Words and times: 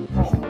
Oh. 0.00 0.47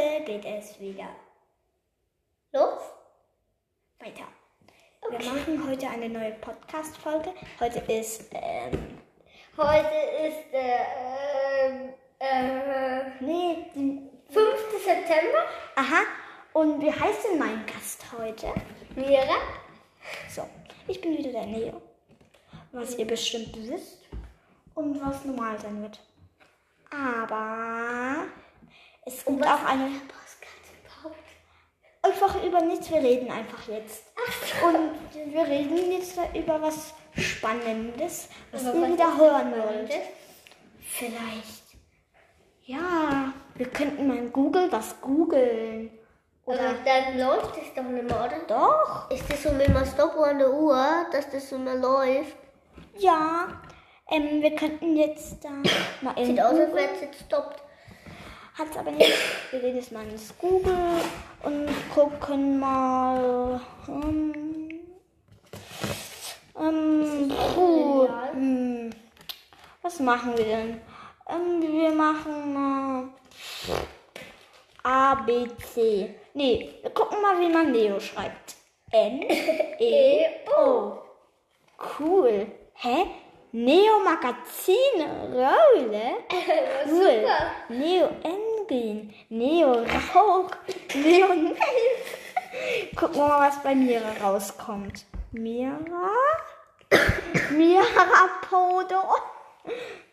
Heute 0.00 0.24
geht 0.24 0.44
es 0.44 0.80
wieder 0.80 1.08
Los? 2.52 2.80
weiter. 3.98 4.24
Wir 5.08 5.30
machen 5.30 5.68
heute 5.68 5.88
eine 5.88 6.08
neue 6.08 6.32
Podcast-Folge. 6.32 7.32
Heute 7.58 7.80
ist, 7.92 8.30
ähm, 8.32 8.98
Heute 9.56 9.88
ist 10.26 10.52
der 10.52 10.86
ähm, 11.66 11.90
äh, 12.18 13.10
nee, 13.20 13.66
die, 13.74 14.10
5. 14.32 14.44
September. 14.84 15.44
aha. 15.76 16.02
Und 16.52 16.80
wie 16.80 16.92
heißt 16.92 17.26
denn 17.30 17.38
mein 17.38 17.64
Gast 17.66 18.04
heute? 18.16 18.52
Mira. 18.96 19.36
So, 20.28 20.48
ich 20.88 21.00
bin 21.00 21.16
wieder 21.18 21.30
der 21.32 21.46
Neo. 21.46 21.80
Was 22.72 22.96
ihr 22.96 23.06
bestimmt 23.06 23.54
wisst 23.56 23.98
und 24.74 25.00
was 25.00 25.24
normal 25.24 25.58
sein 25.58 25.82
wird. 25.82 26.00
Aber 26.90 28.24
es 29.04 29.24
gibt 29.24 29.46
auch 29.46 29.64
eine. 29.64 29.90
Einfach 32.02 32.42
über 32.42 32.62
nichts, 32.62 32.90
wir 32.90 32.98
reden 33.02 33.30
einfach 33.30 33.68
jetzt. 33.68 34.04
Und 34.64 35.32
wir 35.32 35.46
reden 35.46 35.92
jetzt 35.92 36.18
über 36.34 36.60
was 36.62 36.94
Spannendes, 37.16 38.28
was 38.52 38.64
Aber 38.64 38.78
ihr 38.78 38.92
wieder 38.94 39.16
hören 39.18 39.52
wollt. 39.52 39.92
Vielleicht. 40.80 41.62
Ja, 42.64 43.34
wir 43.54 43.68
könnten 43.68 44.06
mal 44.08 44.16
in 44.16 44.32
Google 44.32 44.72
was 44.72 44.98
googeln. 45.00 45.90
Aber 46.46 46.54
Oder. 46.54 46.74
dann 46.84 47.18
läuft 47.18 47.58
es 47.58 47.74
doch 47.74 47.82
nicht 47.82 48.04
mehr, 48.04 48.24
oder? 48.24 48.38
Doch. 48.48 49.10
Ist 49.10 49.30
das 49.30 49.42
so 49.42 49.52
mit 49.52 49.68
dem 49.68 49.84
Stoppuhr 49.84 50.26
an 50.28 50.38
der 50.38 50.52
Uhr, 50.52 51.06
dass 51.12 51.30
das 51.30 51.50
so 51.50 51.58
mehr 51.58 51.74
läuft? 51.76 52.36
Ja. 52.96 53.60
Ähm, 54.10 54.40
wir 54.40 54.54
könnten 54.56 54.96
jetzt 54.96 55.44
da 55.44 55.50
mal 56.00 56.18
in 56.18 56.26
Sieht 56.26 56.40
aus, 56.40 56.50
als 56.52 56.58
Google. 56.60 56.74
wäre 56.74 56.94
es 56.94 57.00
jetzt 57.02 57.20
stoppt. 57.26 57.62
Hat's 58.60 58.76
aber 58.76 58.90
nicht. 58.90 59.10
Wir 59.52 59.60
gehen 59.60 59.76
jetzt 59.76 59.90
mal 59.90 60.06
ins 60.06 60.36
Google 60.36 61.00
und 61.44 61.68
gucken 61.94 62.60
mal. 62.60 63.58
Ähm, 63.88 64.68
ähm, 66.60 67.32
puh, 67.54 68.06
hm, 68.32 68.90
was 69.80 69.98
machen 70.00 70.36
wir 70.36 70.44
denn? 70.44 70.80
Ähm, 71.26 71.62
wir 71.62 71.90
machen 71.90 72.52
mal 72.52 73.08
A, 74.82 75.14
B, 75.14 75.46
C. 75.72 76.14
Nee, 76.34 76.74
wir 76.82 76.90
gucken 76.90 77.22
mal, 77.22 77.40
wie 77.40 77.48
man 77.48 77.72
Neo 77.72 77.98
schreibt. 77.98 78.56
N, 78.90 79.22
E, 79.78 80.26
O. 80.58 80.98
Cool. 81.98 82.46
Hä? 82.74 83.06
Neo 83.52 83.98
Magazine, 84.04 85.08
Rolle? 85.32 86.24
Cool. 86.86 87.26
Neo 87.68 88.10
Engine, 88.70 89.12
Neo 89.30 89.72
Rauch, 90.14 90.50
Neo 90.94 91.28
Nail. 91.34 91.96
Gucken 92.96 93.16
wir 93.16 93.28
mal, 93.28 93.48
was 93.48 93.60
bei 93.62 93.74
Mira 93.74 94.12
rauskommt. 94.22 95.04
Mira? 95.32 96.10
Mirapodo? 97.50 99.02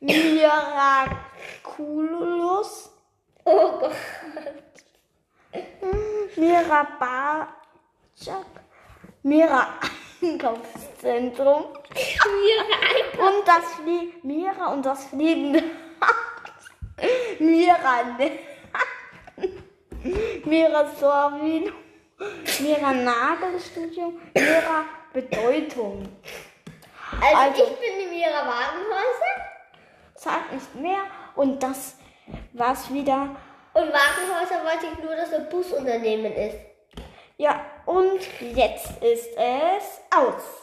Miraculus? 0.00 1.10
Oh 3.44 3.78
Gott. 3.78 3.92
Mirabajak? 6.36 7.50
Mira 9.22 9.66
Einkaufszentrum? 10.22 11.64
Mira, 11.94 12.64
Und 13.28 13.46
das 13.46 13.74
Flie 13.74 14.12
Mira 14.22 14.66
und 14.72 14.84
das 14.86 15.04
fliegende 15.06 15.62
Mira 17.40 18.02
ne- 18.18 18.38
Mira 20.44 20.86
Sorvin. 20.98 21.72
Mira 22.60 22.92
Nagelstudio 22.92 24.12
Mira 24.34 24.84
Bedeutung. 25.12 26.08
Also, 27.20 27.36
Also- 27.36 27.62
ich 27.64 27.78
bin 27.80 27.98
die 28.00 28.16
Mira 28.16 28.38
Wagenhäuser. 28.46 29.34
sagt 30.14 30.52
nicht 30.52 30.74
mehr. 30.76 31.02
Und 31.34 31.62
das 31.62 31.96
war's 32.52 32.92
wieder. 32.92 33.36
Und 33.72 33.82
Wagenhäuser 33.92 34.64
wollte 34.64 34.86
ich 34.92 35.02
nur, 35.04 35.14
dass 35.16 35.32
ein 35.32 35.48
Busunternehmen 35.48 36.32
ist. 36.32 36.56
ja 37.38 37.64
und 37.86 38.20
jetzt 38.54 39.02
ist 39.02 39.28
es 39.36 40.00
aus 40.14 40.62